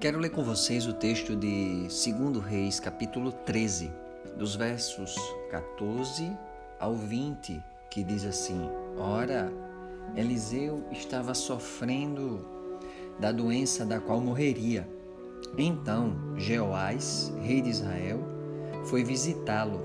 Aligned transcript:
Quero 0.00 0.18
ler 0.18 0.30
com 0.30 0.42
vocês 0.42 0.86
o 0.86 0.94
texto 0.94 1.36
de 1.36 1.82
2 1.82 2.42
Reis, 2.42 2.80
capítulo 2.80 3.30
13, 3.30 3.92
dos 4.34 4.56
versos 4.56 5.14
14 5.50 6.32
ao 6.78 6.94
20, 6.94 7.62
que 7.90 8.02
diz 8.02 8.24
assim: 8.24 8.62
Ora, 8.96 9.52
Eliseu 10.16 10.82
estava 10.90 11.34
sofrendo 11.34 12.42
da 13.18 13.30
doença 13.30 13.84
da 13.84 14.00
qual 14.00 14.22
morreria. 14.22 14.88
Então 15.58 16.16
Jeoás, 16.38 17.30
rei 17.42 17.60
de 17.60 17.68
Israel, 17.68 18.20
foi 18.86 19.04
visitá-lo 19.04 19.82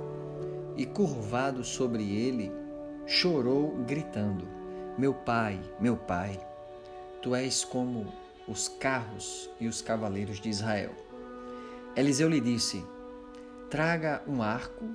e, 0.78 0.86
curvado 0.86 1.62
sobre 1.62 2.04
ele, 2.04 2.54
chorou, 3.06 3.76
gritando: 3.86 4.48
Meu 4.98 5.14
pai, 5.14 5.60
meu 5.78 5.98
pai, 5.98 6.40
tu 7.22 7.36
és 7.36 7.66
como 7.66 8.08
os 8.48 8.68
carros 8.68 9.50
e 9.60 9.68
os 9.68 9.82
cavaleiros 9.82 10.40
de 10.40 10.50
Israel. 10.50 10.92
Eliseu 11.96 12.30
lhe 12.30 12.40
disse: 12.40 12.84
Traga 13.70 14.22
um 14.28 14.42
arco 14.42 14.86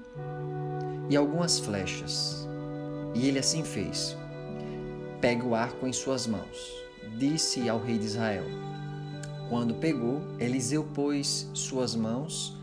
e 1.08 1.16
algumas 1.16 1.58
flechas. 1.58 2.48
E 3.14 3.26
ele 3.26 3.38
assim 3.38 3.64
fez. 3.64 4.16
Pega 5.20 5.44
o 5.44 5.54
arco 5.54 5.86
em 5.86 5.92
suas 5.92 6.26
mãos, 6.26 6.72
disse 7.18 7.68
ao 7.68 7.80
rei 7.80 7.98
de 7.98 8.06
Israel. 8.06 8.44
Quando 9.48 9.74
pegou, 9.74 10.22
Eliseu 10.38 10.84
pôs 10.94 11.50
suas 11.52 11.96
mãos 11.96 12.56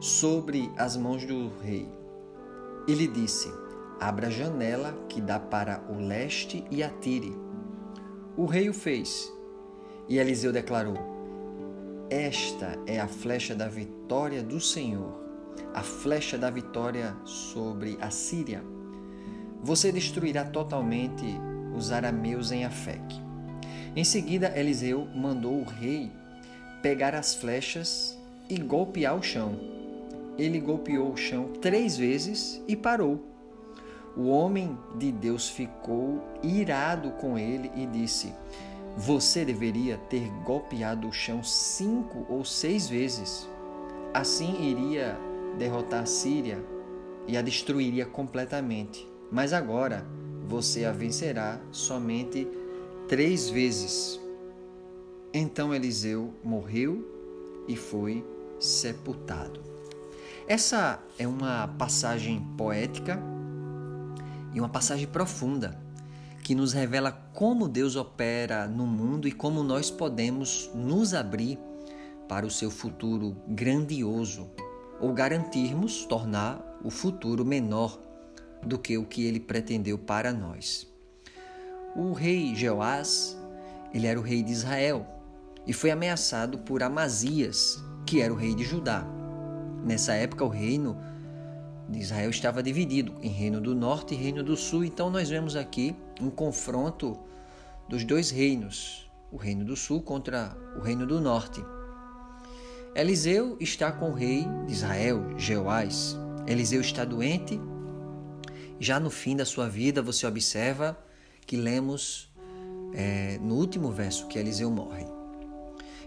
sobre 0.00 0.70
as 0.76 0.96
mãos 0.96 1.24
do 1.24 1.50
rei 1.60 1.88
e 2.86 2.94
lhe 2.94 3.06
disse: 3.06 3.52
Abra 4.00 4.28
a 4.28 4.30
janela 4.30 4.94
que 5.08 5.20
dá 5.20 5.38
para 5.38 5.82
o 5.88 6.00
leste 6.00 6.64
e 6.70 6.82
atire. 6.82 7.36
O 8.36 8.46
rei 8.46 8.68
o 8.68 8.74
fez 8.74 9.32
e 10.08 10.18
Eliseu 10.18 10.52
declarou: 10.52 10.96
Esta 12.08 12.78
é 12.86 12.98
a 12.98 13.06
flecha 13.06 13.54
da 13.54 13.68
vitória 13.68 14.42
do 14.42 14.60
Senhor, 14.60 15.20
a 15.74 15.82
flecha 15.82 16.38
da 16.38 16.50
vitória 16.50 17.14
sobre 17.24 17.98
a 18.00 18.10
Síria. 18.10 18.62
Você 19.62 19.92
destruirá 19.92 20.44
totalmente 20.44 21.26
os 21.76 21.92
arameus 21.92 22.50
em 22.50 22.64
Afec. 22.64 23.02
Em 23.94 24.04
seguida, 24.04 24.56
Eliseu 24.58 25.06
mandou 25.14 25.60
o 25.60 25.64
rei 25.64 26.10
pegar 26.82 27.14
as 27.14 27.34
flechas 27.34 28.16
e 28.48 28.58
golpear 28.58 29.16
o 29.16 29.22
chão. 29.22 29.58
Ele 30.38 30.60
golpeou 30.60 31.12
o 31.12 31.16
chão 31.16 31.52
três 31.60 31.96
vezes 31.96 32.62
e 32.68 32.76
parou. 32.76 33.24
O 34.16 34.28
homem 34.28 34.78
de 34.96 35.12
Deus 35.12 35.48
ficou 35.48 36.24
irado 36.42 37.10
com 37.12 37.36
ele 37.36 37.70
e 37.74 37.86
disse: 37.86 38.32
você 38.98 39.44
deveria 39.44 39.96
ter 39.96 40.28
golpeado 40.44 41.06
o 41.06 41.12
chão 41.12 41.40
cinco 41.40 42.26
ou 42.28 42.44
seis 42.44 42.88
vezes. 42.88 43.48
Assim 44.12 44.60
iria 44.60 45.16
derrotar 45.56 46.02
a 46.02 46.06
Síria 46.06 46.60
e 47.24 47.36
a 47.36 47.42
destruiria 47.42 48.04
completamente. 48.04 49.08
Mas 49.30 49.52
agora 49.52 50.04
você 50.48 50.84
a 50.84 50.90
vencerá 50.90 51.60
somente 51.70 52.48
três 53.06 53.48
vezes. 53.48 54.20
Então 55.32 55.72
Eliseu 55.72 56.34
morreu 56.42 57.06
e 57.68 57.76
foi 57.76 58.26
sepultado. 58.58 59.62
Essa 60.48 61.00
é 61.16 61.28
uma 61.28 61.68
passagem 61.68 62.44
poética 62.56 63.22
e 64.52 64.58
uma 64.58 64.68
passagem 64.68 65.06
profunda 65.06 65.86
que 66.48 66.54
nos 66.54 66.72
revela 66.72 67.12
como 67.34 67.68
Deus 67.68 67.94
opera 67.94 68.66
no 68.66 68.86
mundo 68.86 69.28
e 69.28 69.32
como 69.32 69.62
nós 69.62 69.90
podemos 69.90 70.70
nos 70.74 71.12
abrir 71.12 71.58
para 72.26 72.46
o 72.46 72.50
seu 72.50 72.70
futuro 72.70 73.36
grandioso 73.48 74.48
ou 74.98 75.12
garantirmos 75.12 76.06
tornar 76.06 76.58
o 76.82 76.88
futuro 76.88 77.44
menor 77.44 78.00
do 78.62 78.78
que 78.78 78.96
o 78.96 79.04
que 79.04 79.26
ele 79.26 79.38
pretendeu 79.38 79.98
para 79.98 80.32
nós. 80.32 80.90
O 81.94 82.14
rei 82.14 82.54
Jeoás, 82.54 83.36
ele 83.92 84.06
era 84.06 84.18
o 84.18 84.22
rei 84.22 84.42
de 84.42 84.52
Israel 84.52 85.06
e 85.66 85.74
foi 85.74 85.90
ameaçado 85.90 86.56
por 86.60 86.82
Amazias, 86.82 87.78
que 88.06 88.22
era 88.22 88.32
o 88.32 88.36
rei 88.38 88.54
de 88.54 88.64
Judá. 88.64 89.06
Nessa 89.84 90.14
época 90.14 90.46
o 90.46 90.48
reino 90.48 90.96
de 91.88 91.98
Israel 92.00 92.28
estava 92.28 92.62
dividido 92.62 93.14
em 93.22 93.30
reino 93.30 93.60
do 93.60 93.74
norte 93.74 94.14
e 94.14 94.16
reino 94.16 94.42
do 94.42 94.56
sul. 94.56 94.84
Então 94.84 95.10
nós 95.10 95.30
vemos 95.30 95.56
aqui 95.56 95.96
um 96.20 96.28
confronto 96.28 97.18
dos 97.88 98.04
dois 98.04 98.30
reinos, 98.30 99.10
o 99.32 99.36
reino 99.36 99.64
do 99.64 99.74
sul 99.74 100.02
contra 100.02 100.56
o 100.76 100.80
reino 100.80 101.06
do 101.06 101.20
norte. 101.20 101.64
Eliseu 102.94 103.56
está 103.60 103.90
com 103.90 104.10
o 104.10 104.14
rei 104.14 104.46
de 104.66 104.72
Israel, 104.72 105.38
Jeoás. 105.38 106.16
Eliseu 106.46 106.80
está 106.80 107.04
doente. 107.04 107.60
Já 108.78 109.00
no 109.00 109.10
fim 109.10 109.36
da 109.36 109.44
sua 109.44 109.68
vida, 109.68 110.02
você 110.02 110.26
observa 110.26 110.98
que 111.46 111.56
lemos 111.56 112.30
é, 112.94 113.38
no 113.40 113.54
último 113.54 113.90
verso 113.90 114.26
que 114.26 114.38
Eliseu 114.38 114.70
morre. 114.70 115.06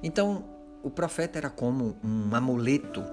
Então, 0.03 0.43
o 0.83 0.89
profeta 0.89 1.37
era 1.37 1.49
como 1.49 1.95
um 2.03 2.33
amuleto 2.35 3.03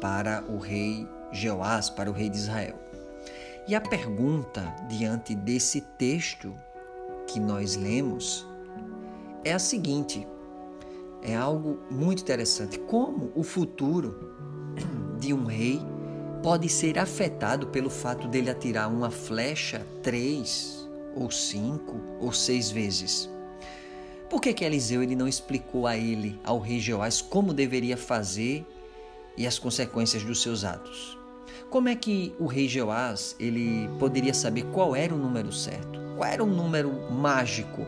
para 0.00 0.44
o 0.48 0.58
rei 0.58 1.06
Jeoás, 1.32 1.90
para 1.90 2.10
o 2.10 2.12
rei 2.12 2.28
de 2.28 2.36
Israel. 2.36 2.76
E 3.66 3.74
a 3.74 3.80
pergunta 3.80 4.74
diante 4.88 5.34
desse 5.34 5.80
texto 5.80 6.54
que 7.26 7.38
nós 7.38 7.76
lemos 7.76 8.46
é 9.44 9.52
a 9.52 9.58
seguinte: 9.58 10.26
é 11.22 11.36
algo 11.36 11.78
muito 11.90 12.22
interessante. 12.22 12.78
Como 12.78 13.30
o 13.34 13.42
futuro 13.42 14.34
de 15.18 15.34
um 15.34 15.44
rei 15.44 15.80
pode 16.42 16.68
ser 16.68 16.98
afetado 16.98 17.66
pelo 17.66 17.90
fato 17.90 18.28
dele 18.28 18.48
atirar 18.48 18.88
uma 18.88 19.10
flecha 19.10 19.86
três 20.02 20.88
ou 21.14 21.30
cinco 21.30 22.00
ou 22.20 22.32
seis 22.32 22.70
vezes? 22.70 23.28
Por 24.30 24.40
que, 24.40 24.52
que 24.52 24.64
Eliseu 24.64 25.02
ele 25.02 25.16
não 25.16 25.26
explicou 25.26 25.86
a 25.86 25.96
ele, 25.96 26.38
ao 26.44 26.58
rei 26.58 26.80
Jeoás, 26.80 27.20
como 27.20 27.54
deveria 27.54 27.96
fazer 27.96 28.64
e 29.36 29.46
as 29.46 29.58
consequências 29.58 30.22
dos 30.22 30.42
seus 30.42 30.64
atos? 30.64 31.17
Como 31.70 31.90
é 31.90 31.94
que 31.94 32.34
o 32.38 32.46
rei 32.46 32.66
Jeoás 32.66 33.36
ele 33.38 33.90
poderia 33.98 34.32
saber 34.32 34.64
qual 34.72 34.96
era 34.96 35.14
o 35.14 35.18
número 35.18 35.52
certo? 35.52 36.00
Qual 36.16 36.26
era 36.26 36.42
o 36.42 36.46
número 36.46 36.90
mágico 37.12 37.86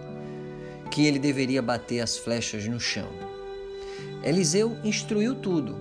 que 0.91 1.07
ele 1.07 1.19
deveria 1.19 1.63
bater 1.63 2.01
as 2.01 2.19
flechas 2.19 2.67
no 2.67 2.79
chão? 2.79 3.09
Eliseu 4.23 4.77
instruiu 4.85 5.35
tudo, 5.35 5.75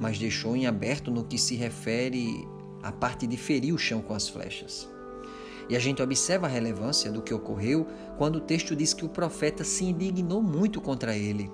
mas 0.00 0.18
deixou 0.18 0.56
em 0.56 0.66
aberto 0.66 1.10
no 1.10 1.24
que 1.24 1.36
se 1.36 1.54
refere 1.54 2.48
à 2.82 2.90
parte 2.90 3.26
de 3.26 3.36
ferir 3.36 3.74
o 3.74 3.78
chão 3.78 4.00
com 4.00 4.14
as 4.14 4.30
flechas. 4.30 4.88
E 5.68 5.76
a 5.76 5.78
gente 5.78 6.02
observa 6.02 6.46
a 6.46 6.50
relevância 6.50 7.12
do 7.12 7.20
que 7.20 7.34
ocorreu 7.34 7.86
quando 8.16 8.36
o 8.36 8.40
texto 8.40 8.74
diz 8.74 8.94
que 8.94 9.04
o 9.04 9.10
profeta 9.10 9.62
se 9.62 9.84
indignou 9.84 10.42
muito 10.42 10.80
contra 10.80 11.14
ele. 11.14 11.50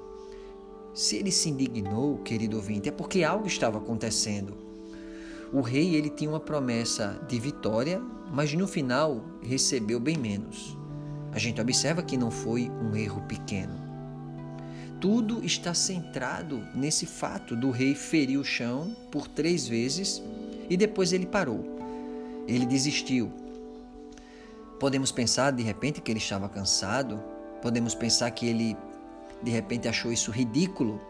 Se 0.94 1.16
ele 1.16 1.32
se 1.32 1.48
indignou, 1.48 2.18
querido 2.18 2.56
ouvinte, 2.56 2.88
é 2.88 2.92
porque 2.92 3.24
algo 3.24 3.48
estava 3.48 3.78
acontecendo. 3.78 4.67
O 5.52 5.60
rei 5.60 5.94
ele 5.94 6.10
tinha 6.10 6.28
uma 6.28 6.40
promessa 6.40 7.18
de 7.26 7.38
vitória, 7.40 8.02
mas 8.30 8.52
no 8.52 8.68
final 8.68 9.24
recebeu 9.42 9.98
bem 9.98 10.16
menos. 10.16 10.76
A 11.32 11.38
gente 11.38 11.60
observa 11.60 12.02
que 12.02 12.16
não 12.16 12.30
foi 12.30 12.70
um 12.70 12.94
erro 12.94 13.22
pequeno. 13.22 13.88
Tudo 15.00 15.44
está 15.44 15.72
centrado 15.72 16.66
nesse 16.74 17.06
fato 17.06 17.54
do 17.56 17.70
rei 17.70 17.94
ferir 17.94 18.38
o 18.38 18.44
chão 18.44 18.94
por 19.10 19.26
três 19.28 19.66
vezes 19.66 20.22
e 20.68 20.76
depois 20.76 21.12
ele 21.12 21.24
parou. 21.24 21.64
Ele 22.46 22.66
desistiu. 22.66 23.32
Podemos 24.78 25.12
pensar 25.12 25.52
de 25.52 25.62
repente 25.62 26.00
que 26.00 26.10
ele 26.10 26.18
estava 26.18 26.48
cansado, 26.48 27.22
podemos 27.62 27.94
pensar 27.94 28.30
que 28.32 28.46
ele 28.46 28.76
de 29.42 29.50
repente 29.50 29.86
achou 29.86 30.12
isso 30.12 30.30
ridículo 30.30 31.00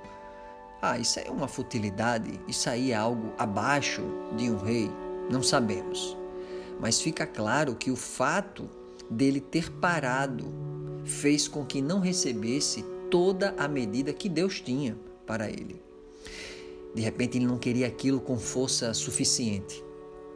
ah, 0.80 0.98
isso 0.98 1.19
é 1.19 1.28
uma 1.28 1.48
futilidade, 1.48 2.40
isso 2.46 2.70
aí 2.70 2.92
é 2.92 2.94
algo 2.94 3.32
abaixo 3.36 4.02
de 4.36 4.48
um 4.48 4.56
rei. 4.56 4.90
Não 5.28 5.42
sabemos. 5.42 6.16
Mas 6.80 7.00
fica 7.00 7.26
claro 7.26 7.75
que 7.75 7.90
o 7.90 7.96
fato 7.96 8.69
dele 9.10 9.40
ter 9.40 9.72
parado 9.72 10.46
fez 11.04 11.48
com 11.48 11.64
que 11.64 11.82
não 11.82 11.98
recebesse 11.98 12.84
toda 13.10 13.54
a 13.58 13.66
medida 13.66 14.12
que 14.12 14.28
Deus 14.28 14.60
tinha 14.60 14.96
para 15.26 15.50
ele. 15.50 15.82
De 16.94 17.02
repente 17.02 17.38
ele 17.38 17.46
não 17.46 17.58
queria 17.58 17.86
aquilo 17.86 18.20
com 18.20 18.38
força 18.38 18.94
suficiente 18.94 19.82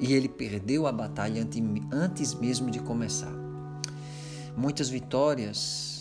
e 0.00 0.12
ele 0.12 0.28
perdeu 0.28 0.86
a 0.86 0.92
batalha 0.92 1.46
antes 1.92 2.34
mesmo 2.34 2.70
de 2.70 2.80
começar. 2.80 3.32
Muitas 4.56 4.88
vitórias 4.88 5.91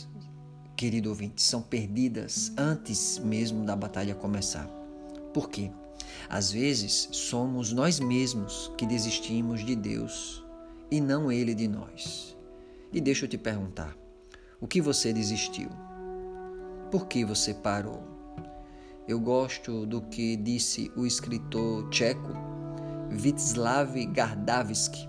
querido 0.81 1.09
ouvinte, 1.09 1.43
são 1.43 1.61
perdidas 1.61 2.51
antes 2.57 3.19
mesmo 3.19 3.63
da 3.63 3.75
batalha 3.75 4.15
começar. 4.15 4.65
Por 5.31 5.47
quê? 5.47 5.69
Às 6.27 6.51
vezes 6.51 7.07
somos 7.11 7.71
nós 7.71 7.99
mesmos 7.99 8.71
que 8.79 8.87
desistimos 8.87 9.63
de 9.63 9.75
Deus 9.75 10.43
e 10.89 10.99
não 10.99 11.31
Ele 11.31 11.53
de 11.53 11.67
nós. 11.67 12.35
E 12.91 12.99
deixa 12.99 13.25
eu 13.25 13.29
te 13.29 13.37
perguntar: 13.37 13.95
o 14.59 14.65
que 14.65 14.81
você 14.81 15.13
desistiu? 15.13 15.69
Por 16.89 17.05
que 17.05 17.23
você 17.23 17.53
parou? 17.53 18.01
eu 19.07 19.19
gosto 19.19 19.85
do 19.85 20.01
que 20.01 20.35
disse 20.35 20.91
o 20.95 21.05
escritor 21.05 21.89
tcheco 21.89 22.33
Václav 23.11 24.03
Gardavsky, 24.07 25.07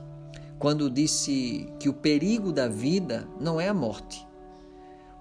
quando 0.59 0.91
disse 0.91 1.67
que 1.81 1.89
o 1.89 1.95
perigo 1.95 2.53
da 2.53 2.69
vida 2.69 3.27
não 3.41 3.59
é 3.59 3.69
a 3.69 3.75
morte. 3.75 4.31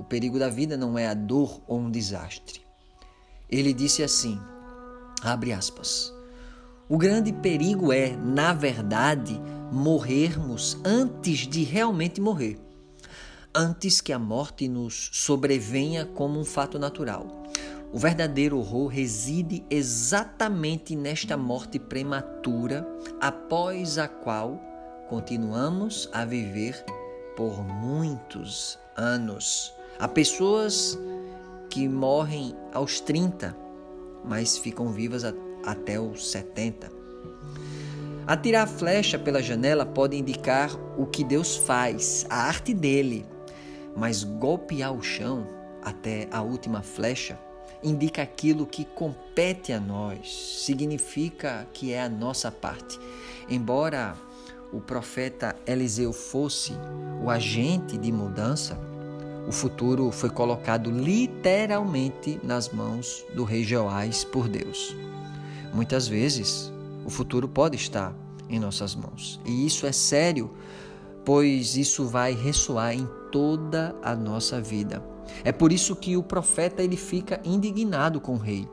O 0.02 0.04
perigo 0.04 0.40
da 0.40 0.50
vida 0.50 0.76
não 0.76 0.98
é 0.98 1.08
a 1.08 1.14
dor 1.14 1.62
ou 1.68 1.78
um 1.78 1.92
desastre. 1.92 2.62
Ele 3.48 3.72
disse 3.72 4.02
assim: 4.02 4.42
abre 5.22 5.54
aspas. 5.54 6.12
O 6.90 6.98
grande 6.98 7.32
perigo 7.32 7.94
é, 7.94 8.18
na 8.18 8.52
verdade, 8.52 9.40
morrermos 9.72 10.76
antes 10.84 11.48
de 11.48 11.64
realmente 11.64 12.20
morrer, 12.20 12.60
antes 13.54 14.02
que 14.02 14.12
a 14.12 14.18
morte 14.18 14.68
nos 14.68 15.12
sobrevenha 15.14 16.04
como 16.04 16.40
um 16.40 16.46
fato 16.46 16.80
natural. 16.80 17.44
O 17.94 18.00
verdadeiro 18.00 18.58
horror 18.58 18.88
reside 18.88 19.64
exatamente 19.70 20.96
nesta 20.96 21.38
morte 21.38 21.78
prematura, 21.78 22.88
após 23.22 24.00
a 24.00 24.08
qual 24.08 24.60
continuamos 25.08 26.10
a 26.12 26.26
viver 26.26 26.84
por 27.38 27.64
muitos 27.64 28.80
anos. 28.98 29.72
Há 30.02 30.08
pessoas 30.08 30.98
que 31.70 31.88
morrem 31.88 32.56
aos 32.74 33.00
30, 33.00 33.56
mas 34.26 34.58
ficam 34.58 34.92
vivas 34.92 35.24
até 35.64 36.00
os 36.00 36.32
70. 36.32 36.92
Atirar 38.26 38.64
a 38.64 38.68
flecha 38.68 39.20
pela 39.20 39.44
janela 39.44 39.86
pode 39.86 40.18
indicar 40.18 40.72
o 40.98 41.06
que 41.06 41.24
Deus 41.24 41.56
faz, 41.56 42.26
a 42.32 42.48
arte 42.48 42.74
dele, 42.74 43.24
mas 43.96 44.24
golpear 44.24 44.92
o 44.92 45.04
chão 45.04 45.46
até 45.84 46.28
a 46.32 46.42
última 46.42 46.82
flecha 46.82 47.38
indica 47.84 48.24
aquilo 48.24 48.66
que 48.66 48.86
compete 48.86 49.72
a 49.72 49.80
nós, 49.80 50.64
significa 50.66 51.68
que 51.74 51.94
é 51.94 52.02
a 52.02 52.10
nossa 52.10 52.52
parte. 52.52 53.00
Embora 53.48 54.16
o 54.74 54.82
profeta 54.82 55.56
Eliseu 55.68 56.12
fosse 56.12 56.74
o 57.24 57.30
agente 57.30 58.00
de 58.00 58.12
mudança, 58.12 58.76
o 59.48 59.52
futuro 59.52 60.12
foi 60.12 60.30
colocado 60.30 60.92
literalmente 60.92 62.40
nas 62.44 62.70
mãos 62.70 63.26
do 63.36 63.44
rei 63.44 63.64
Joás 63.64 64.24
por 64.24 64.48
Deus. 64.48 64.96
Muitas 65.74 66.08
vezes, 66.08 66.72
o 67.06 67.10
futuro 67.10 67.48
pode 67.48 67.76
estar 67.76 68.16
em 68.50 68.60
nossas 68.60 68.94
mãos. 68.96 69.40
E 69.46 69.66
isso 69.66 69.86
é 69.86 69.92
sério, 69.92 70.52
pois 71.26 71.76
isso 71.76 72.06
vai 72.06 72.34
ressoar 72.34 72.94
em 72.94 73.08
toda 73.32 73.96
a 74.04 74.16
nossa 74.16 74.62
vida. 74.62 75.04
É 75.44 75.52
por 75.52 75.72
isso 75.72 75.96
que 75.96 76.18
o 76.18 76.24
profeta 76.24 76.84
ele 76.84 76.98
fica 76.98 77.40
indignado 77.44 78.20
com 78.20 78.34
o 78.34 78.38
rei. 78.38 78.68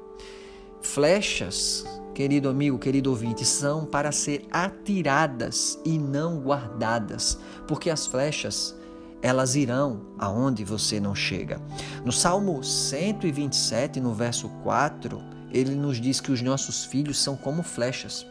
Flechas, 0.80 1.84
querido 2.14 2.48
amigo, 2.48 2.78
querido 2.78 3.10
ouvinte, 3.10 3.44
são 3.44 3.84
para 3.84 4.12
ser 4.12 4.44
atiradas 4.50 5.78
e 5.84 5.98
não 5.98 6.40
guardadas, 6.40 7.38
porque 7.66 7.90
as 7.90 8.06
flechas 8.06 8.76
elas 9.22 9.54
irão 9.54 10.00
aonde 10.18 10.64
você 10.64 11.00
não 11.00 11.14
chega. 11.14 11.60
No 12.04 12.12
Salmo 12.12 12.62
127, 12.62 14.00
no 14.00 14.14
verso 14.14 14.48
4, 14.62 15.20
ele 15.50 15.74
nos 15.74 16.00
diz 16.00 16.20
que 16.20 16.30
os 16.30 16.42
nossos 16.42 16.84
filhos 16.84 17.18
são 17.18 17.36
como 17.36 17.62
flechas. 17.62 18.26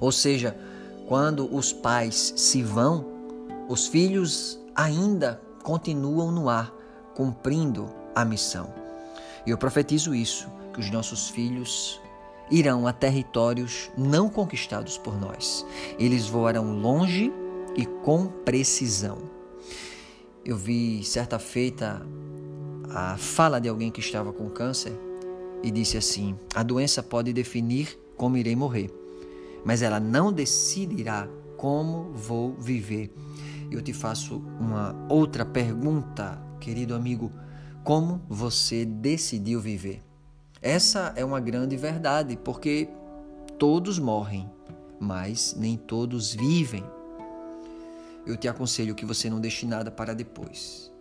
Ou 0.00 0.12
seja, 0.12 0.56
quando 1.06 1.54
os 1.54 1.72
pais 1.72 2.34
se 2.36 2.62
vão, 2.62 3.04
os 3.68 3.86
filhos 3.86 4.58
ainda 4.74 5.40
continuam 5.62 6.30
no 6.30 6.48
ar, 6.48 6.72
cumprindo 7.14 7.88
a 8.14 8.24
missão. 8.24 8.72
E 9.46 9.50
eu 9.50 9.58
profetizo 9.58 10.14
isso, 10.14 10.48
que 10.72 10.80
os 10.80 10.90
nossos 10.90 11.28
filhos 11.28 12.00
irão 12.50 12.86
a 12.86 12.92
territórios 12.92 13.90
não 13.96 14.28
conquistados 14.28 14.96
por 14.96 15.18
nós. 15.18 15.66
Eles 15.98 16.26
voarão 16.26 16.78
longe 16.78 17.32
e 17.76 17.84
com 17.84 18.26
precisão. 18.26 19.37
Eu 20.44 20.56
vi 20.56 21.04
certa 21.04 21.38
feita 21.38 22.00
a 22.90 23.16
fala 23.16 23.60
de 23.60 23.68
alguém 23.68 23.90
que 23.90 24.00
estava 24.00 24.32
com 24.32 24.48
câncer 24.48 24.92
e 25.62 25.70
disse 25.70 25.96
assim: 25.96 26.36
A 26.54 26.62
doença 26.62 27.02
pode 27.02 27.32
definir 27.32 27.98
como 28.16 28.36
irei 28.36 28.56
morrer, 28.56 28.90
mas 29.64 29.82
ela 29.82 30.00
não 30.00 30.32
decidirá 30.32 31.28
como 31.56 32.12
vou 32.12 32.54
viver. 32.54 33.12
Eu 33.70 33.82
te 33.82 33.92
faço 33.92 34.42
uma 34.58 34.94
outra 35.08 35.44
pergunta, 35.44 36.40
querido 36.60 36.94
amigo: 36.94 37.32
como 37.84 38.22
você 38.28 38.84
decidiu 38.84 39.60
viver? 39.60 40.02
Essa 40.60 41.12
é 41.14 41.24
uma 41.24 41.40
grande 41.40 41.76
verdade, 41.76 42.36
porque 42.36 42.88
todos 43.58 43.98
morrem, 43.98 44.50
mas 44.98 45.54
nem 45.56 45.76
todos 45.76 46.34
vivem. 46.34 46.84
Eu 48.28 48.36
te 48.36 48.46
aconselho 48.46 48.94
que 48.94 49.06
você 49.06 49.30
não 49.30 49.40
deixe 49.40 49.64
nada 49.64 49.90
para 49.90 50.12
depois, 50.12 50.92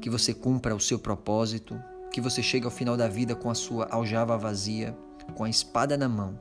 que 0.00 0.10
você 0.10 0.34
cumpra 0.34 0.74
o 0.74 0.80
seu 0.80 0.98
propósito, 0.98 1.80
que 2.10 2.20
você 2.20 2.42
chegue 2.42 2.64
ao 2.64 2.72
final 2.72 2.96
da 2.96 3.06
vida 3.06 3.36
com 3.36 3.48
a 3.48 3.54
sua 3.54 3.86
aljava 3.88 4.36
vazia, 4.36 4.92
com 5.36 5.44
a 5.44 5.48
espada 5.48 5.96
na 5.96 6.08
mão 6.08 6.36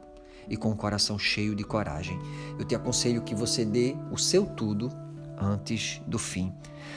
e 0.50 0.58
com 0.58 0.72
o 0.72 0.76
coração 0.76 1.20
cheio 1.20 1.54
de 1.54 1.64
coragem. 1.64 2.20
Eu 2.58 2.66
te 2.66 2.74
aconselho 2.74 3.22
que 3.22 3.36
você 3.36 3.64
dê 3.64 3.96
o 4.12 4.18
seu 4.18 4.44
tudo 4.44 4.92
antes 5.38 6.02
do 6.08 6.18
fim. 6.18 6.52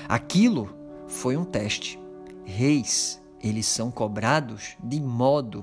Aquilo 0.09 0.75
foi 1.07 1.37
um 1.37 1.45
teste. 1.45 2.01
Reis, 2.47 3.21
eles 3.43 3.67
são 3.67 3.91
cobrados 3.91 4.75
de 4.83 5.03
modo 5.03 5.61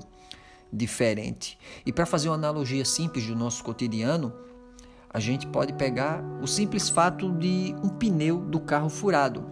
diferente. 0.72 1.58
E 1.84 1.92
para 1.92 2.06
fazer 2.06 2.28
uma 2.28 2.36
analogia 2.36 2.84
simples 2.84 3.26
do 3.26 3.34
nosso 3.34 3.64
cotidiano, 3.64 4.32
a 5.12 5.20
gente 5.20 5.46
pode 5.46 5.74
pegar 5.74 6.24
o 6.40 6.46
simples 6.46 6.88
fato 6.88 7.30
de 7.32 7.74
um 7.84 7.88
pneu 7.88 8.38
do 8.38 8.58
carro 8.58 8.88
furado. 8.88 9.44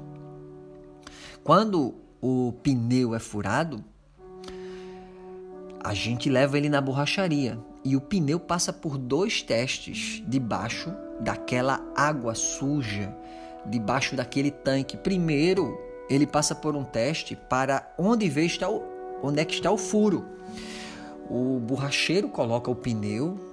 Quando 1.45 1.95
o 2.21 2.53
pneu 2.63 3.15
é 3.15 3.19
furado, 3.19 3.85
a 5.83 5.93
gente 5.93 6.31
leva 6.31 6.57
ele 6.57 6.69
na 6.69 6.81
borracharia 6.81 7.59
e 7.85 7.97
o 7.97 8.01
pneu 8.01 8.41
passa 8.41 8.73
por 8.73 8.97
dois 8.97 9.43
testes 9.43 10.23
debaixo 10.27 10.95
daquela 11.21 11.81
água 11.95 12.35
suja, 12.35 13.15
debaixo 13.67 14.17
daquele 14.17 14.51
tanque. 14.51 14.97
Primeiro, 14.97 15.79
ele 16.09 16.27
passa 16.27 16.55
por 16.55 16.75
um 16.75 16.85
teste 16.85 17.37
para 17.37 17.91
onde 17.99 18.29
vê 18.29 18.45
está 18.47 18.69
o, 18.69 18.83
onde 19.23 19.41
é 19.41 19.45
que 19.45 19.55
está 19.55 19.71
o 19.71 19.79
furo. 19.79 20.27
O 21.29 21.59
borracheiro 21.61 22.29
coloca 22.29 22.71
o 22.71 22.75
pneu 22.75 23.50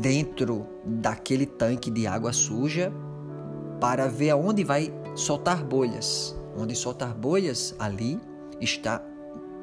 dentro 0.00 0.66
daquele 0.84 1.46
tanque 1.46 1.90
de 1.90 2.06
água 2.06 2.32
suja 2.32 2.92
para 3.80 4.08
ver 4.08 4.30
aonde 4.30 4.64
vai 4.64 4.92
soltar 5.14 5.62
bolhas 5.62 6.34
onde 6.56 6.74
soltar 6.74 7.14
bolhas, 7.14 7.74
ali 7.78 8.20
está 8.60 9.02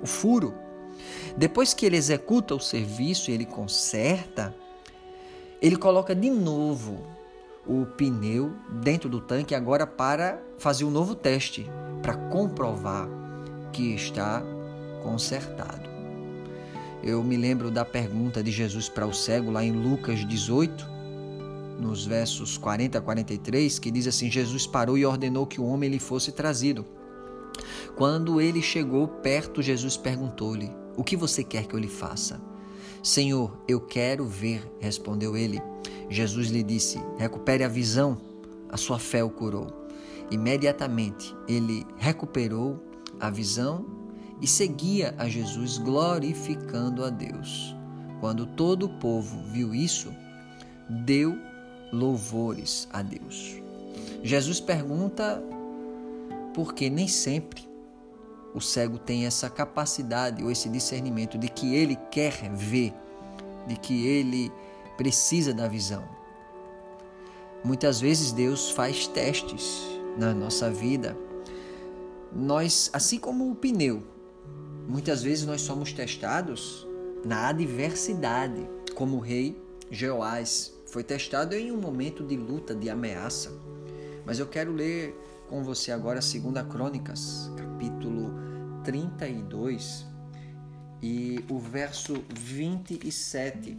o 0.02 0.08
furo. 0.08 0.54
Depois 1.38 1.74
que 1.74 1.86
ele 1.86 1.98
executa 1.98 2.56
o 2.56 2.60
serviço 2.60 3.30
e 3.30 3.34
ele 3.34 3.46
conserta, 3.46 4.56
ele 5.62 5.76
coloca 5.76 6.16
de 6.16 6.30
novo 6.30 7.00
o 7.68 7.86
pneu 7.86 8.54
dentro 8.82 9.10
do 9.10 9.22
tanque 9.22 9.54
agora 9.54 9.86
para 9.86 10.42
fazer 10.58 10.86
um 10.86 10.92
novo 10.92 11.16
teste, 11.16 11.70
para 12.02 12.16
comprovar 12.16 13.08
que 13.72 13.94
está 13.94 14.42
consertado. 15.04 15.99
Eu 17.04 17.24
me 17.24 17.38
lembro 17.38 17.72
da 17.72 17.86
pergunta 17.86 18.44
de 18.44 18.52
Jesus 18.52 18.90
para 18.90 19.08
o 19.08 19.14
cego 19.14 19.52
lá 19.52 19.64
em 19.64 19.72
Lucas 19.72 20.26
18, 20.28 20.88
nos 21.80 22.06
versos 22.06 22.58
40 22.58 22.98
a 22.98 23.02
43, 23.02 23.80
que 23.80 23.90
diz 23.90 24.06
assim: 24.06 24.30
Jesus 24.30 24.68
parou 24.68 24.98
e 24.98 25.06
ordenou 25.06 25.48
que 25.48 25.62
o 25.62 25.66
homem 25.66 25.90
lhe 25.90 26.00
fosse 26.00 26.32
trazido. 26.32 26.86
Quando 27.96 28.42
ele 28.42 28.62
chegou 28.62 29.08
perto, 29.08 29.62
Jesus 29.62 29.96
perguntou-lhe: 29.96 30.70
O 30.98 31.04
que 31.04 31.16
você 31.16 31.44
quer 31.44 31.66
que 31.66 31.74
eu 31.74 31.80
lhe 31.80 31.88
faça? 31.88 32.42
Senhor, 33.02 33.58
eu 33.68 33.80
quero 33.80 34.26
ver, 34.26 34.62
respondeu 34.80 35.38
ele. 35.38 35.62
Jesus 36.10 36.50
lhe 36.50 36.64
disse: 36.64 37.00
Recupere 37.18 37.64
a 37.64 37.70
visão, 37.70 38.18
a 38.70 38.76
sua 38.76 39.00
fé 39.00 39.24
o 39.24 39.30
curou. 39.30 39.68
Imediatamente 40.30 41.36
ele 41.48 41.86
recuperou 41.98 42.84
a 43.20 43.30
visão 43.30 43.99
e 44.42 44.48
seguia 44.48 45.14
a 45.18 45.28
Jesus, 45.28 45.78
glorificando 45.78 47.04
a 47.04 47.10
Deus. 47.10 47.76
Quando 48.20 48.46
todo 48.46 48.86
o 48.86 49.00
povo 49.00 49.42
viu 49.44 49.74
isso, 49.74 50.14
deu 50.90 51.38
louvores 51.92 52.88
a 52.92 53.02
Deus. 53.02 53.56
Jesus 54.24 54.60
pergunta 54.60 55.42
porque 56.54 56.90
nem 56.90 57.08
sempre 57.08 57.68
o 58.54 58.60
cego 58.60 58.98
tem 58.98 59.26
essa 59.26 59.50
capacidade 59.50 60.44
ou 60.44 60.52
esse 60.52 60.70
discernimento 60.70 61.38
de 61.38 61.48
que 61.50 61.76
ele 61.76 61.96
quer 62.12 62.50
ver, 62.54 62.94
de 63.68 63.76
que 63.76 64.06
ele 64.06 64.52
precisa 64.98 65.54
da 65.54 65.68
visão. 65.68 66.04
Muitas 67.64 68.00
vezes 68.00 68.32
Deus 68.32 68.72
faz 68.72 69.08
testes 69.08 69.84
na 70.18 70.34
nossa 70.34 70.70
vida. 70.72 71.16
Nós, 72.34 72.90
assim 72.94 73.20
como 73.20 73.52
o 73.52 73.56
pneu, 73.56 74.04
muitas 74.90 75.22
vezes 75.22 75.46
nós 75.46 75.62
somos 75.62 75.94
testados 75.94 76.86
na 77.24 77.48
adversidade, 77.48 78.68
como 78.96 79.18
o 79.18 79.20
rei 79.20 79.62
Jeoás. 79.92 80.74
Foi 80.88 81.04
testado 81.04 81.56
em 81.56 81.72
um 81.72 81.78
momento 81.78 82.24
de 82.26 82.36
luta, 82.36 82.74
de 82.74 82.90
ameaça. 82.90 83.52
Mas 84.26 84.40
eu 84.40 84.48
quero 84.48 84.74
ler 84.74 85.16
com 85.48 85.64
você 85.64 85.92
agora 85.92 86.20
2 86.20 86.68
Crônicas, 86.68 87.52
capítulo 87.56 88.34
32 88.84 90.06
e 91.02 91.44
o 91.50 91.60
verso 91.60 92.24
27. 92.36 93.78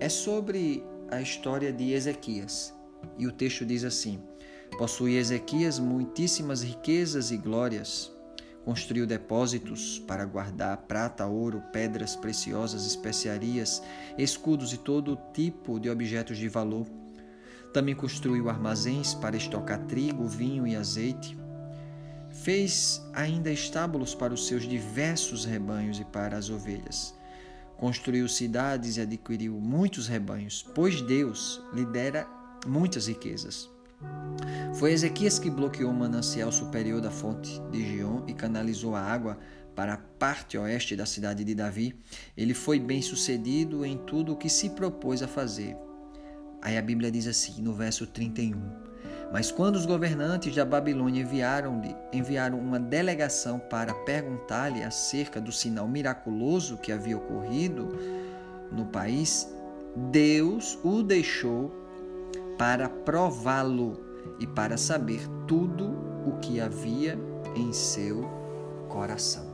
É 0.00 0.08
sobre 0.08 0.84
a 1.10 1.20
história 1.20 1.72
de 1.72 1.92
Ezequias. 1.92 2.74
E 3.18 3.26
o 3.26 3.32
texto 3.32 3.64
diz 3.64 3.84
assim: 3.84 4.20
Possui 4.76 5.16
Ezequias 5.16 5.78
muitíssimas 5.78 6.62
riquezas 6.62 7.30
e 7.30 7.36
glórias. 7.36 8.11
Construiu 8.64 9.06
depósitos 9.06 9.98
para 10.06 10.24
guardar 10.24 10.76
prata, 10.82 11.26
ouro, 11.26 11.60
pedras 11.72 12.14
preciosas, 12.14 12.86
especiarias, 12.86 13.82
escudos 14.16 14.72
e 14.72 14.76
todo 14.78 15.18
tipo 15.32 15.80
de 15.80 15.90
objetos 15.90 16.38
de 16.38 16.48
valor. 16.48 16.86
Também 17.72 17.94
construiu 17.94 18.48
armazéns 18.48 19.14
para 19.14 19.36
estocar 19.36 19.80
trigo, 19.86 20.28
vinho 20.28 20.64
e 20.66 20.76
azeite. 20.76 21.36
Fez 22.30 23.02
ainda 23.12 23.50
estábulos 23.50 24.14
para 24.14 24.32
os 24.32 24.46
seus 24.46 24.62
diversos 24.62 25.44
rebanhos 25.44 25.98
e 25.98 26.04
para 26.04 26.36
as 26.36 26.48
ovelhas. 26.48 27.14
Construiu 27.76 28.28
cidades 28.28 28.96
e 28.96 29.00
adquiriu 29.00 29.54
muitos 29.54 30.06
rebanhos, 30.06 30.64
pois 30.74 31.02
Deus 31.02 31.60
lhe 31.72 31.84
dera 31.84 32.28
muitas 32.64 33.08
riquezas. 33.08 33.71
Foi 34.74 34.92
Ezequias 34.92 35.38
que 35.38 35.50
bloqueou 35.50 35.90
o 35.90 35.94
manancial 35.94 36.50
superior 36.50 37.00
da 37.00 37.10
fonte 37.10 37.60
de 37.70 37.84
Gion 37.84 38.22
e 38.26 38.32
canalizou 38.32 38.94
a 38.94 39.00
água 39.00 39.38
para 39.74 39.94
a 39.94 39.98
parte 39.98 40.56
oeste 40.58 40.96
da 40.96 41.06
cidade 41.06 41.44
de 41.44 41.54
Davi. 41.54 41.94
Ele 42.36 42.54
foi 42.54 42.78
bem 42.78 43.00
sucedido 43.02 43.84
em 43.84 43.96
tudo 43.98 44.32
o 44.32 44.36
que 44.36 44.48
se 44.48 44.70
propôs 44.70 45.22
a 45.22 45.28
fazer. 45.28 45.76
Aí 46.60 46.78
a 46.78 46.82
Bíblia 46.82 47.10
diz 47.10 47.26
assim, 47.26 47.60
no 47.60 47.74
verso 47.74 48.06
31. 48.06 48.60
Mas 49.32 49.50
quando 49.50 49.76
os 49.76 49.86
governantes 49.86 50.54
da 50.54 50.64
Babilônia 50.64 51.22
enviaram-lhe 51.22 51.96
enviaram 52.12 52.58
uma 52.58 52.78
delegação 52.78 53.58
para 53.58 53.94
perguntar-lhe 53.94 54.82
acerca 54.82 55.40
do 55.40 55.50
sinal 55.50 55.88
miraculoso 55.88 56.76
que 56.76 56.92
havia 56.92 57.16
ocorrido 57.16 57.88
no 58.70 58.86
país, 58.86 59.48
Deus 60.10 60.78
o 60.84 61.02
deixou 61.02 61.81
para 62.62 62.88
prová-lo 62.88 64.00
e 64.38 64.46
para 64.46 64.76
saber 64.76 65.26
tudo 65.48 65.90
o 66.24 66.38
que 66.40 66.60
havia 66.60 67.18
em 67.56 67.72
seu 67.72 68.22
coração. 68.88 69.44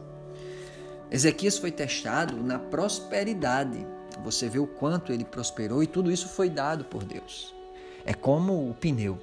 Ezequias 1.10 1.56
foi 1.56 1.72
testado 1.72 2.36
na 2.36 2.58
prosperidade. 2.58 3.78
Você 4.22 4.46
vê 4.46 4.58
o 4.58 4.66
quanto 4.66 5.10
ele 5.10 5.24
prosperou 5.24 5.82
e 5.82 5.86
tudo 5.86 6.12
isso 6.12 6.28
foi 6.28 6.50
dado 6.50 6.84
por 6.84 7.02
Deus. 7.02 7.54
É 8.04 8.12
como 8.12 8.68
o 8.68 8.74
pneu. 8.74 9.18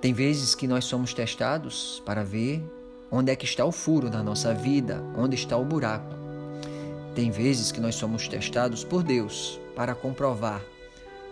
Tem 0.00 0.12
vezes 0.12 0.56
que 0.56 0.66
nós 0.66 0.84
somos 0.84 1.14
testados 1.14 2.02
para 2.04 2.24
ver 2.24 2.60
onde 3.08 3.30
é 3.30 3.36
que 3.36 3.44
está 3.44 3.64
o 3.64 3.70
furo 3.70 4.10
na 4.10 4.20
nossa 4.20 4.52
vida, 4.52 5.00
onde 5.16 5.36
está 5.36 5.56
o 5.56 5.64
buraco. 5.64 6.12
Tem 7.14 7.30
vezes 7.30 7.70
que 7.70 7.80
nós 7.80 7.94
somos 7.94 8.26
testados 8.26 8.82
por 8.82 9.04
Deus 9.04 9.60
para 9.76 9.94
comprovar 9.94 10.60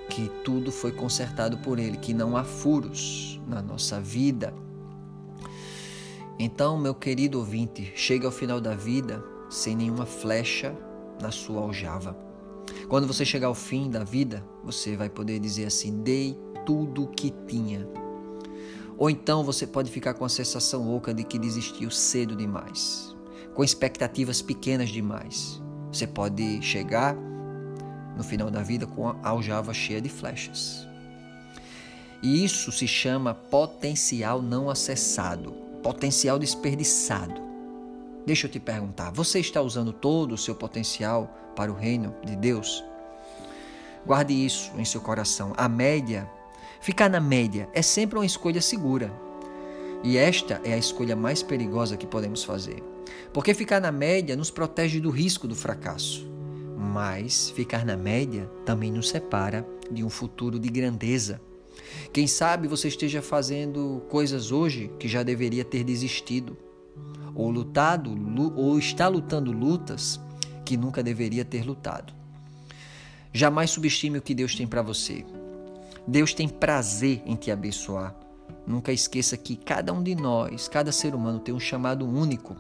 que 0.09 0.31
tudo 0.45 0.73
foi 0.73 0.93
consertado 0.93 1.59
por 1.59 1.79
Ele, 1.79 1.97
que 1.97 2.13
não 2.13 2.37
há 2.37 2.45
furos 2.45 3.41
na 3.47 3.63
nossa 3.63 4.01
vida. 4.01 4.53
Então, 6.39 6.79
meu 6.79 6.95
querido 6.95 7.39
ouvinte, 7.39 7.93
chega 7.97 8.27
ao 8.27 8.33
final 8.33 8.61
da 8.61 8.75
vida 8.75 9.25
sem 9.51 9.77
nenhuma 9.77 10.07
flecha 10.07 10.75
na 11.21 11.31
sua 11.31 11.63
aljava. 11.63 12.17
Quando 12.89 13.07
você 13.07 13.25
chegar 13.25 13.49
ao 13.49 13.55
fim 13.55 13.91
da 13.91 14.05
vida, 14.05 14.45
você 14.63 14.97
vai 14.97 15.09
poder 15.09 15.39
dizer 15.41 15.67
assim: 15.67 16.01
dei 16.03 16.39
tudo 16.65 17.05
o 17.05 17.09
que 17.09 17.33
tinha. 17.47 17.89
Ou 18.97 19.09
então 19.09 19.45
você 19.45 19.67
pode 19.67 19.91
ficar 19.91 20.15
com 20.15 20.25
a 20.25 20.29
sensação 20.29 20.95
oca 20.95 21.15
de 21.15 21.23
que 21.25 21.39
desistiu 21.39 21.91
cedo 21.91 22.35
demais, 22.35 23.17
com 23.55 23.63
expectativas 23.63 24.43
pequenas 24.43 24.89
demais. 24.89 25.63
Você 25.93 26.07
pode 26.07 26.61
chegar 26.63 27.17
no 28.19 28.25
final 28.25 28.51
da 28.51 28.63
vida 28.63 28.85
com 28.85 29.09
a 29.09 29.17
aljava 29.23 29.73
cheia 29.73 30.01
de 30.01 30.09
flechas. 30.09 30.87
E 32.21 32.45
isso 32.45 32.73
se 32.73 32.89
chama 32.89 33.33
potencial 33.33 34.43
não 34.43 34.69
acessado, 34.69 35.53
potencial 35.85 36.37
desperdiçado. 36.37 37.41
Deixa 38.27 38.49
eu 38.49 38.51
te 38.51 38.59
perguntar, 38.59 39.13
você 39.13 39.39
está 39.39 39.63
usando 39.63 39.93
todo 39.93 40.33
o 40.33 40.39
seu 40.39 40.55
potencial 40.55 41.33
para 41.55 41.71
o 41.71 41.77
reino 41.77 42.13
de 42.25 42.35
Deus? 42.35 42.85
Guarde 44.05 44.35
isso 44.35 44.73
em 44.77 44.85
seu 44.85 45.01
coração. 45.01 45.53
A 45.57 45.69
média, 45.69 46.29
ficar 46.81 47.09
na 47.09 47.21
média, 47.21 47.69
é 47.73 47.83
sempre 47.83 48.19
uma 48.19 48.27
escolha 48.27 48.61
segura. 48.61 49.13
E 50.03 50.17
esta 50.17 50.61
é 50.65 50.75
a 50.75 50.79
escolha 50.79 51.15
mais 51.15 51.43
perigosa 51.43 51.97
que 51.97 52.07
podemos 52.07 52.43
fazer. 52.43 52.83
Porque 53.33 53.55
ficar 53.55 53.81
na 53.81 53.93
média 53.93 54.37
nos 54.37 54.51
protege 54.51 55.01
do 55.01 55.11
risco 55.11 55.47
do 55.47 55.55
fracasso 55.55 56.38
mas 56.79 57.51
ficar 57.51 57.85
na 57.85 57.97
média 57.97 58.49
também 58.65 58.93
nos 58.93 59.09
separa 59.09 59.67
de 59.91 60.05
um 60.05 60.09
futuro 60.09 60.61
de 60.61 60.69
grandeza. 60.69 61.41
Quem 62.13 62.27
sabe 62.27 62.69
você 62.69 62.87
esteja 62.87 63.21
fazendo 63.21 64.03
coisas 64.09 64.53
hoje 64.53 64.91
que 64.99 65.09
já 65.09 65.25
deveria 65.25 65.65
ter 65.65 65.83
desistido, 65.83 66.57
ou 67.35 67.51
lutado, 67.51 68.17
ou 68.57 68.79
está 68.79 69.09
lutando 69.09 69.51
lutas 69.51 70.21
que 70.65 70.77
nunca 70.77 71.03
deveria 71.03 71.45
ter 71.45 71.65
lutado. 71.65 72.13
Jamais 73.33 73.71
subestime 73.71 74.19
o 74.19 74.23
que 74.23 74.35
Deus 74.35 74.55
tem 74.55 74.67
para 74.67 74.83
você. 74.83 75.25
Deus 76.07 76.33
tem 76.33 76.49
prazer 76.49 77.23
em 77.27 77.35
te 77.35 77.51
abençoar. 77.51 78.15
Nunca 78.67 78.93
esqueça 78.93 79.37
que 79.37 79.57
cada 79.57 79.93
um 79.93 80.03
de 80.03 80.15
nós, 80.15 80.69
cada 80.69 80.93
ser 80.93 81.15
humano 81.15 81.41
tem 81.41 81.55
um 81.55 81.61
chamado 81.61 82.07
único 82.07 82.57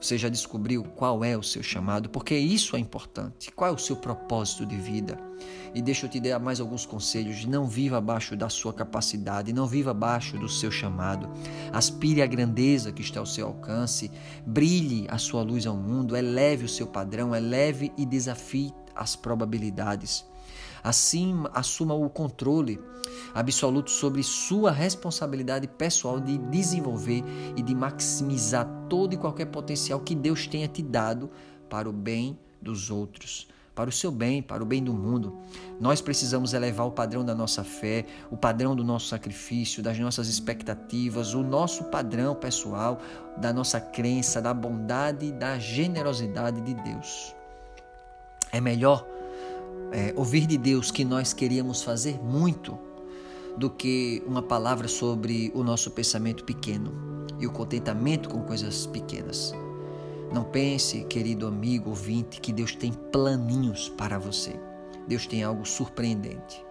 você 0.00 0.16
já 0.16 0.30
descobriu 0.30 0.82
qual 0.82 1.22
é 1.22 1.36
o 1.36 1.42
seu 1.42 1.62
chamado? 1.62 2.08
Porque 2.08 2.34
isso 2.34 2.74
é 2.74 2.78
importante. 2.78 3.52
Qual 3.52 3.70
é 3.70 3.74
o 3.74 3.78
seu 3.78 3.94
propósito 3.94 4.64
de 4.64 4.76
vida? 4.76 5.18
E 5.74 5.82
deixa 5.82 6.06
eu 6.06 6.10
te 6.10 6.18
dar 6.18 6.38
mais 6.38 6.58
alguns 6.58 6.86
conselhos. 6.86 7.44
Não 7.44 7.66
viva 7.66 7.98
abaixo 7.98 8.34
da 8.34 8.48
sua 8.48 8.72
capacidade, 8.72 9.52
não 9.52 9.66
viva 9.66 9.90
abaixo 9.90 10.38
do 10.38 10.48
seu 10.48 10.70
chamado. 10.70 11.28
Aspire 11.70 12.22
à 12.22 12.26
grandeza 12.26 12.92
que 12.92 13.02
está 13.02 13.20
ao 13.20 13.26
seu 13.26 13.46
alcance, 13.46 14.10
brilhe 14.46 15.06
a 15.10 15.18
sua 15.18 15.42
luz 15.42 15.66
ao 15.66 15.76
mundo, 15.76 16.16
eleve 16.16 16.64
o 16.64 16.68
seu 16.68 16.86
padrão, 16.86 17.36
eleve 17.36 17.92
e 17.98 18.06
desafie 18.06 18.72
as 18.94 19.14
probabilidades. 19.14 20.24
Assim, 20.82 21.34
assuma 21.52 21.94
o 21.94 22.08
controle 22.08 22.80
absoluto 23.34 23.90
sobre 23.90 24.22
sua 24.22 24.70
responsabilidade 24.70 25.66
pessoal 25.68 26.20
de 26.20 26.38
desenvolver 26.38 27.22
e 27.56 27.62
de 27.62 27.74
maximizar 27.74 28.66
todo 28.88 29.14
e 29.14 29.16
qualquer 29.16 29.46
potencial 29.46 30.00
que 30.00 30.14
Deus 30.14 30.46
tenha 30.46 30.68
te 30.68 30.82
dado 30.82 31.30
para 31.68 31.88
o 31.88 31.92
bem 31.92 32.38
dos 32.60 32.90
outros, 32.90 33.48
para 33.74 33.88
o 33.88 33.92
seu 33.92 34.10
bem, 34.10 34.42
para 34.42 34.62
o 34.62 34.66
bem 34.66 34.82
do 34.82 34.92
mundo. 34.92 35.38
Nós 35.80 36.00
precisamos 36.00 36.52
elevar 36.52 36.86
o 36.86 36.90
padrão 36.90 37.24
da 37.24 37.34
nossa 37.34 37.62
fé, 37.62 38.04
o 38.30 38.36
padrão 38.36 38.74
do 38.74 38.84
nosso 38.84 39.08
sacrifício, 39.08 39.82
das 39.82 39.98
nossas 39.98 40.28
expectativas, 40.28 41.34
o 41.34 41.42
nosso 41.42 41.84
padrão 41.84 42.34
pessoal, 42.34 43.00
da 43.36 43.52
nossa 43.52 43.80
crença, 43.80 44.42
da 44.42 44.52
bondade 44.52 45.32
da 45.32 45.58
generosidade 45.58 46.60
de 46.60 46.74
Deus. 46.74 47.34
É 48.52 48.60
melhor 48.60 49.06
é, 49.92 50.12
ouvir 50.16 50.46
de 50.46 50.56
Deus 50.56 50.90
que 50.90 51.04
nós 51.04 51.32
queríamos 51.32 51.82
fazer 51.82 52.22
muito 52.22 52.78
do 53.56 53.68
que 53.68 54.22
uma 54.26 54.42
palavra 54.42 54.88
sobre 54.88 55.50
o 55.54 55.62
nosso 55.62 55.90
pensamento 55.90 56.44
pequeno 56.44 56.92
e 57.38 57.46
o 57.46 57.50
contentamento 57.50 58.28
com 58.28 58.42
coisas 58.42 58.86
pequenas. 58.86 59.52
Não 60.32 60.44
pense, 60.44 61.02
querido 61.04 61.46
amigo 61.46 61.90
ouvinte, 61.90 62.40
que 62.40 62.52
Deus 62.52 62.74
tem 62.74 62.92
planinhos 62.92 63.88
para 63.88 64.18
você. 64.18 64.54
Deus 65.08 65.26
tem 65.26 65.42
algo 65.42 65.66
surpreendente. 65.66 66.64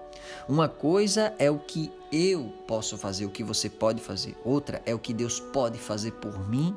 Uma 0.48 0.70
coisa 0.70 1.34
é 1.38 1.52
o 1.52 1.60
que 1.60 1.92
eu 2.12 2.54
posso 2.68 2.98
fazer, 2.98 3.26
o 3.26 3.30
que 3.30 3.44
você 3.44 3.70
pode 3.70 4.02
fazer. 4.02 4.38
Outra 4.46 4.82
é 4.86 4.96
o 4.96 5.00
que 5.00 5.14
Deus 5.14 5.40
pode 5.40 5.78
fazer 5.78 6.12
por 6.14 6.48
mim, 6.50 6.76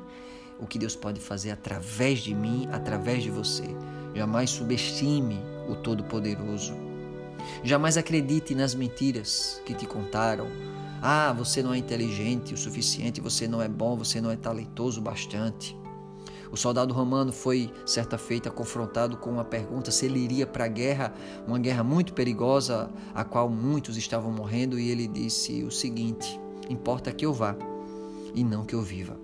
o 0.59 0.67
que 0.67 0.77
Deus 0.77 0.95
pode 0.95 1.19
fazer 1.21 1.51
através 1.51 2.19
de 2.19 2.35
mim, 2.35 2.67
através 2.71 3.23
de 3.23 3.29
você. 3.29 3.63
Jamais 4.13 4.49
subestime 4.49 5.52
o 5.67 5.75
Todo-Poderoso. 5.75 6.73
Jamais 7.63 7.97
acredite 7.97 8.55
nas 8.55 8.73
mentiras 8.73 9.61
que 9.65 9.73
te 9.73 9.85
contaram. 9.85 10.47
Ah, 11.01 11.33
você 11.33 11.61
não 11.61 11.73
é 11.73 11.77
inteligente 11.77 12.53
o 12.53 12.57
suficiente, 12.57 13.19
você 13.19 13.47
não 13.47 13.61
é 13.61 13.67
bom, 13.67 13.97
você 13.97 14.21
não 14.21 14.31
é 14.31 14.35
talentoso 14.35 15.01
o 15.01 15.03
bastante. 15.03 15.77
O 16.51 16.55
soldado 16.55 16.93
romano 16.93 17.33
foi, 17.33 17.73
certa 17.83 18.15
feita, 18.15 18.51
confrontado 18.51 19.17
com 19.17 19.31
uma 19.31 19.43
pergunta 19.43 19.89
se 19.89 20.05
ele 20.05 20.19
iria 20.19 20.45
para 20.45 20.65
a 20.65 20.67
guerra, 20.67 21.11
uma 21.47 21.57
guerra 21.57 21.83
muito 21.83 22.13
perigosa, 22.13 22.91
a 23.13 23.23
qual 23.23 23.49
muitos 23.49 23.97
estavam 23.97 24.31
morrendo, 24.31 24.79
e 24.79 24.89
ele 24.89 25.07
disse 25.07 25.63
o 25.63 25.71
seguinte: 25.71 26.39
Importa 26.69 27.11
que 27.11 27.25
eu 27.25 27.33
vá 27.33 27.55
e 28.35 28.43
não 28.43 28.65
que 28.65 28.75
eu 28.75 28.83
viva. 28.83 29.19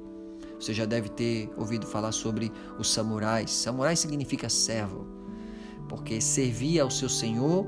Você 0.59 0.73
já 0.73 0.85
deve 0.85 1.07
ter 1.07 1.49
ouvido 1.55 1.85
falar 1.85 2.11
sobre 2.11 2.51
os 2.77 2.91
samurais. 2.91 3.51
Samurai 3.51 3.95
significa 3.95 4.49
servo. 4.49 5.18
Porque 5.89 6.21
servia 6.21 6.83
ao 6.83 6.91
seu 6.91 7.09
senhor, 7.09 7.65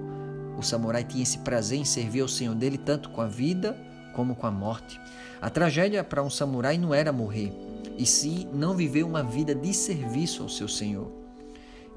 o 0.58 0.62
samurai 0.62 1.04
tinha 1.04 1.24
esse 1.24 1.40
prazer 1.40 1.80
em 1.80 1.86
servir 1.86 2.22
ao 2.22 2.28
senhor 2.28 2.56
dele 2.56 2.78
tanto 2.78 3.10
com 3.10 3.20
a 3.20 3.28
vida 3.28 3.76
como 4.14 4.36
com 4.36 4.46
a 4.46 4.52
morte. 4.52 5.02
A 5.42 5.50
tragédia 5.50 6.04
para 6.04 6.24
um 6.24 6.30
samurai 6.30 6.78
não 6.78 6.94
era 6.94 7.12
morrer, 7.12 7.52
e 7.98 8.06
sim 8.06 8.48
não 8.54 8.76
viver 8.76 9.04
uma 9.04 9.24
vida 9.24 9.56
de 9.56 9.74
serviço 9.74 10.44
ao 10.44 10.50
seu 10.50 10.68
senhor. 10.68 11.12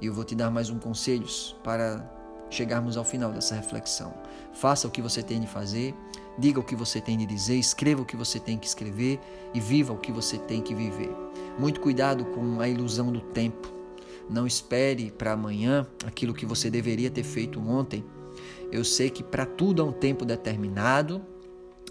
E 0.00 0.07
eu 0.07 0.14
vou 0.14 0.25
te 0.25 0.35
dar 0.35 0.50
mais 0.50 0.71
um 0.71 0.78
conselho 0.78 1.26
para 1.62 2.11
chegarmos 2.50 2.97
ao 2.97 3.04
final 3.04 3.33
dessa 3.33 3.54
reflexão. 3.54 4.14
Faça 4.52 4.88
o 4.88 4.90
que 4.90 5.02
você 5.02 5.23
tem 5.23 5.40
de 5.40 5.47
fazer, 5.47 5.95
diga 6.38 6.61
o 6.61 6.64
que 6.64 6.76
você 6.76 7.00
tem 7.00 7.19
de 7.19 7.26
dizer, 7.26 7.57
escreva 7.57 8.02
o 8.02 8.04
que 8.04 8.16
você 8.16 8.38
tem 8.38 8.59
que 8.59 8.66
escrever 8.66 9.21
e 9.52 9.61
viva 9.61 9.93
o 9.93 9.99
que 9.99 10.12
você 10.12 10.38
tem 10.38 10.61
que 10.61 10.75
viver. 10.75 11.14
Muito 11.59 11.81
cuidado 11.81 12.25
com 12.26 12.61
a 12.61 12.69
ilusão 12.69 13.12
do 13.12 13.21
tempo. 13.21 13.84
Não 14.28 14.47
espere 14.47 15.11
para 15.11 15.33
amanhã 15.33 15.87
aquilo 16.07 16.35
que 16.35 16.47
você 16.47 16.71
deveria 16.71 17.11
ter 17.11 17.25
feito 17.25 17.61
ontem. 17.61 18.04
Eu 18.71 18.85
sei 18.85 19.11
que 19.11 19.23
para 19.23 19.47
tudo 19.47 19.83
há 19.83 19.85
um 19.85 19.93
tempo 19.93 20.25
determinado. 20.25 21.23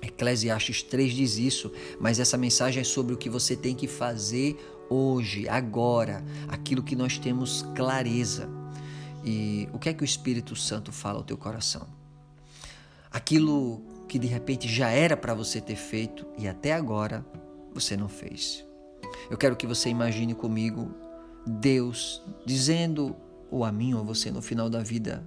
Eclesiastes 0.02 0.84
3 0.84 1.14
diz 1.14 1.38
isso, 1.38 1.72
mas 2.00 2.20
essa 2.20 2.38
mensagem 2.38 2.82
é 2.82 2.84
sobre 2.84 3.14
o 3.14 3.18
que 3.18 3.30
você 3.30 3.56
tem 3.56 3.74
que 3.74 3.88
fazer 3.88 4.58
hoje, 4.90 5.48
agora, 5.48 6.24
aquilo 6.48 6.84
que 6.84 6.96
nós 6.96 7.18
temos 7.18 7.66
clareza. 7.76 8.50
E 9.24 9.70
o 9.72 9.80
que 9.80 9.90
é 9.90 9.94
que 9.94 10.04
o 10.04 10.06
Espírito 10.06 10.56
Santo 10.56 10.92
fala 10.92 11.20
ao 11.20 11.24
teu 11.24 11.38
coração? 11.38 11.88
Aquilo 13.10 13.82
que 14.08 14.20
de 14.20 14.28
repente 14.28 14.68
já 14.68 14.90
era 14.90 15.16
para 15.16 15.34
você 15.34 15.62
ter 15.62 15.76
feito 15.76 16.26
e 16.38 16.48
até 16.48 16.74
agora 16.74 17.26
você 17.74 17.96
não 17.96 18.10
fez. 18.10 18.66
Eu 19.30 19.38
quero 19.38 19.56
que 19.56 19.66
você 19.66 19.90
imagine 19.90 20.34
comigo 20.34 20.94
Deus 21.46 22.22
dizendo 22.46 23.16
ou 23.52 23.64
a 23.64 23.72
mim 23.72 23.94
ou 23.94 24.02
a 24.02 24.04
você 24.04 24.32
no 24.32 24.42
final 24.42 24.70
da 24.70 24.82
vida. 24.82 25.24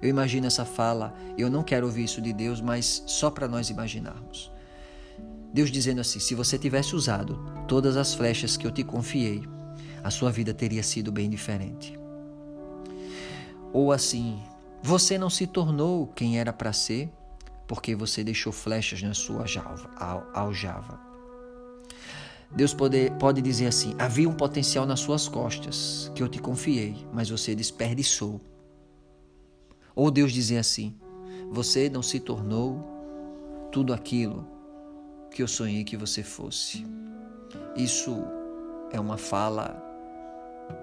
Eu 0.00 0.08
imagino 0.08 0.46
essa 0.46 0.64
fala, 0.64 1.14
eu 1.38 1.48
não 1.48 1.62
quero 1.62 1.86
ouvir 1.86 2.04
isso 2.04 2.20
de 2.20 2.32
Deus, 2.32 2.60
mas 2.60 3.04
só 3.06 3.30
para 3.30 3.46
nós 3.46 3.70
imaginarmos. 3.70 4.50
Deus 5.52 5.70
dizendo 5.70 6.00
assim: 6.00 6.18
se 6.18 6.34
você 6.34 6.58
tivesse 6.58 6.96
usado 6.96 7.38
todas 7.68 7.96
as 7.96 8.14
flechas 8.14 8.56
que 8.56 8.66
eu 8.66 8.70
te 8.70 8.82
confiei, 8.82 9.42
a 10.02 10.10
sua 10.10 10.30
vida 10.30 10.52
teria 10.52 10.82
sido 10.82 11.12
bem 11.12 11.30
diferente. 11.30 11.98
Ou 13.72 13.92
assim, 13.92 14.42
você 14.82 15.16
não 15.16 15.30
se 15.30 15.46
tornou 15.46 16.08
quem 16.08 16.38
era 16.38 16.52
para 16.52 16.72
ser 16.72 17.10
porque 17.66 17.94
você 17.94 18.22
deixou 18.22 18.52
flechas 18.52 19.00
na 19.02 19.14
sua 19.14 19.44
aljava. 20.34 21.11
Deus 22.54 22.74
pode, 22.74 23.10
pode 23.18 23.40
dizer 23.40 23.66
assim: 23.66 23.94
havia 23.98 24.28
um 24.28 24.34
potencial 24.34 24.86
nas 24.86 25.00
suas 25.00 25.28
costas 25.28 26.10
que 26.14 26.22
eu 26.22 26.28
te 26.28 26.38
confiei, 26.38 26.96
mas 27.12 27.30
você 27.30 27.54
desperdiçou. 27.54 28.40
Ou 29.94 30.10
Deus 30.10 30.32
dizer 30.32 30.58
assim: 30.58 30.96
você 31.50 31.88
não 31.88 32.02
se 32.02 32.20
tornou 32.20 32.82
tudo 33.70 33.92
aquilo 33.92 34.46
que 35.30 35.42
eu 35.42 35.48
sonhei 35.48 35.82
que 35.82 35.96
você 35.96 36.22
fosse. 36.22 36.86
Isso 37.74 38.22
é 38.90 39.00
uma 39.00 39.16
fala 39.16 39.82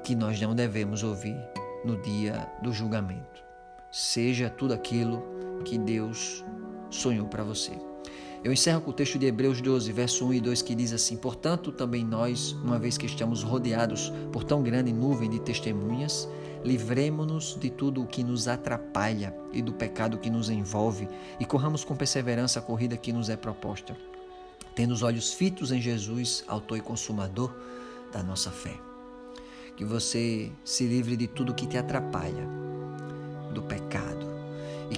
que 0.03 0.15
nós 0.15 0.41
não 0.41 0.55
devemos 0.55 1.03
ouvir 1.03 1.37
no 1.85 2.01
dia 2.01 2.51
do 2.61 2.73
julgamento. 2.73 3.43
Seja 3.91 4.49
tudo 4.49 4.73
aquilo 4.73 5.23
que 5.63 5.77
Deus 5.77 6.43
sonhou 6.89 7.27
para 7.27 7.43
você. 7.43 7.88
Eu 8.41 8.53
encerro 8.53 8.79
com 8.79 8.91
o 8.91 8.93
texto 8.93 9.19
de 9.19 9.25
Hebreus 9.25 9.59
12, 9.59 9.91
verso 9.91 10.25
1 10.25 10.33
e 10.35 10.39
2, 10.39 10.61
que 10.61 10.73
diz 10.73 10.93
assim: 10.93 11.17
Portanto, 11.17 11.73
também 11.73 12.05
nós, 12.05 12.53
uma 12.63 12.79
vez 12.79 12.97
que 12.97 13.05
estamos 13.05 13.43
rodeados 13.43 14.13
por 14.31 14.45
tão 14.45 14.63
grande 14.63 14.93
nuvem 14.93 15.29
de 15.29 15.39
testemunhas, 15.39 16.27
livremo-nos 16.63 17.57
de 17.59 17.69
tudo 17.69 18.01
o 18.01 18.07
que 18.07 18.23
nos 18.23 18.47
atrapalha 18.47 19.35
e 19.51 19.61
do 19.61 19.73
pecado 19.73 20.17
que 20.17 20.29
nos 20.29 20.49
envolve, 20.49 21.09
e 21.37 21.45
corramos 21.45 21.83
com 21.83 21.97
perseverança 21.97 22.59
a 22.59 22.61
corrida 22.61 22.95
que 22.95 23.11
nos 23.11 23.29
é 23.29 23.35
proposta, 23.35 23.95
tendo 24.73 24.93
os 24.93 25.03
olhos 25.03 25.33
fitos 25.33 25.71
em 25.71 25.81
Jesus, 25.81 26.45
autor 26.47 26.77
e 26.77 26.81
consumador 26.81 27.53
da 28.11 28.23
nossa 28.23 28.51
fé. 28.51 28.75
Que 29.75 29.83
você 29.83 30.49
se 30.63 30.85
livre 30.85 31.17
de 31.17 31.27
tudo 31.27 31.53
que 31.53 31.67
te 31.67 31.77
atrapalha, 31.77 32.47
do 33.53 33.61
pecado, 33.63 34.08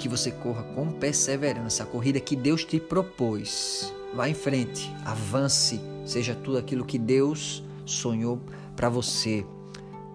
que 0.02 0.10
você 0.10 0.32
corra 0.32 0.64
com 0.74 0.92
perseverança 0.92 1.84
a 1.84 1.86
corrida 1.86 2.20
que 2.20 2.36
Deus 2.36 2.66
te 2.66 2.80
propôs. 2.80 3.94
Vá 4.16 4.28
em 4.28 4.34
frente, 4.34 4.92
avance, 5.06 5.80
seja 6.06 6.34
tudo 6.34 6.58
aquilo 6.58 6.84
que 6.84 6.98
Deus 6.98 7.64
sonhou 7.86 8.42
para 8.76 8.90
você. 8.90 9.46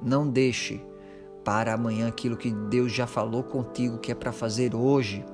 Não 0.02 0.28
deixe 0.28 0.80
para 1.44 1.72
amanhã 1.72 2.08
aquilo 2.08 2.36
que 2.36 2.50
Deus 2.50 2.92
já 2.92 3.06
falou 3.06 3.44
contigo 3.44 3.98
que 3.98 4.10
é 4.10 4.14
para 4.14 4.32
fazer 4.32 4.74
hoje. 4.74 5.24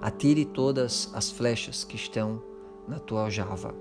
Atire 0.00 0.44
todas 0.44 1.10
as 1.12 1.32
flechas 1.32 1.82
que 1.82 1.96
estão 1.96 2.40
na 2.86 3.00
tua 3.00 3.24
aljava. 3.24 3.74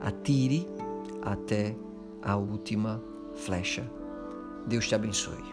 Atire 0.00 0.66
até 1.20 1.76
a 2.22 2.36
última 2.36 3.02
flecha. 3.34 3.88
Deus 4.66 4.88
te 4.88 4.94
abençoe. 4.94 5.51